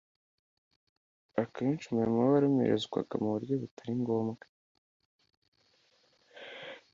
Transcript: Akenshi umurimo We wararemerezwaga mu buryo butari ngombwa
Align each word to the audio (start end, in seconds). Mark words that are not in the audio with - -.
Akenshi 1.41 1.85
umurimo 1.87 2.17
We 2.21 2.27
wararemerezwaga 2.33 3.13
mu 3.21 3.29
buryo 3.35 3.53
butari 3.61 3.93
ngombwa 4.01 4.45